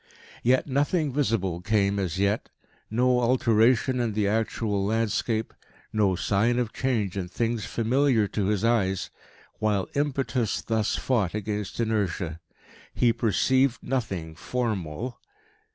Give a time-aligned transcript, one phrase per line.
[0.41, 2.49] Yet nothing visible came as yet,
[2.89, 5.53] no alteration in the actual landscape,
[5.93, 9.11] no sign of change in things familiar to his eyes,
[9.59, 12.39] while impetus thus fought against inertia.
[12.95, 15.19] He perceived nothing form al.